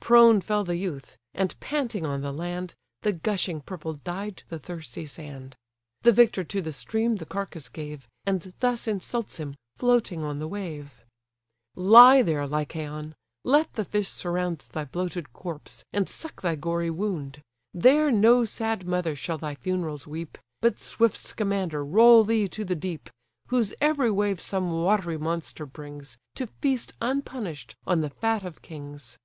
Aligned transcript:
Prone 0.00 0.42
fell 0.42 0.64
the 0.64 0.76
youth; 0.76 1.16
and 1.32 1.58
panting 1.60 2.04
on 2.04 2.20
the 2.20 2.30
land, 2.30 2.74
The 3.00 3.12
gushing 3.14 3.62
purple 3.62 3.94
dyed 3.94 4.42
the 4.50 4.58
thirsty 4.58 5.06
sand. 5.06 5.56
The 6.02 6.12
victor 6.12 6.44
to 6.44 6.60
the 6.60 6.72
stream 6.74 7.16
the 7.16 7.24
carcase 7.24 7.70
gave, 7.70 8.06
And 8.26 8.52
thus 8.60 8.86
insults 8.86 9.38
him, 9.38 9.54
floating 9.76 10.22
on 10.22 10.40
the 10.40 10.46
wave: 10.46 11.06
"Lie 11.74 12.20
there, 12.20 12.46
Lycaon! 12.46 13.14
let 13.44 13.72
the 13.72 13.84
fish 13.86 14.08
surround 14.08 14.58
Thy 14.72 14.84
bloated 14.84 15.32
corpse, 15.32 15.86
and 15.90 16.06
suck 16.06 16.42
thy 16.42 16.54
gory 16.54 16.90
wound: 16.90 17.40
There 17.72 18.10
no 18.10 18.44
sad 18.44 18.86
mother 18.86 19.16
shall 19.16 19.38
thy 19.38 19.54
funerals 19.54 20.06
weep, 20.06 20.36
But 20.60 20.78
swift 20.80 21.16
Scamander 21.16 21.82
roll 21.82 22.24
thee 22.24 22.46
to 22.48 22.62
the 22.62 22.76
deep, 22.76 23.08
Whose 23.46 23.72
every 23.80 24.10
wave 24.10 24.38
some 24.38 24.70
watery 24.70 25.16
monster 25.16 25.64
brings, 25.64 26.18
To 26.34 26.46
feast 26.46 26.92
unpunish'd 27.00 27.74
on 27.86 28.02
the 28.02 28.10
fat 28.10 28.44
of 28.44 28.60
kings. 28.60 29.16